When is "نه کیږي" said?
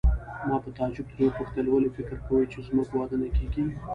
3.23-3.63